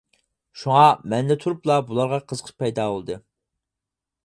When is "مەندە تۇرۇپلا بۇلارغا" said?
1.13-2.19